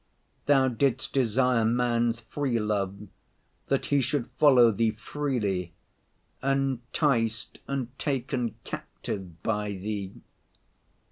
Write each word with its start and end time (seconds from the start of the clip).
Thou 0.47 0.67
didst 0.67 1.13
desire 1.13 1.63
man's 1.63 2.19
free 2.21 2.57
love, 2.57 3.07
that 3.67 3.85
he 3.85 4.01
should 4.01 4.31
follow 4.39 4.71
Thee 4.71 4.89
freely, 4.89 5.73
enticed 6.41 7.59
and 7.67 7.95
taken 7.99 8.55
captive 8.63 9.43
by 9.43 9.73
Thee. 9.73 10.13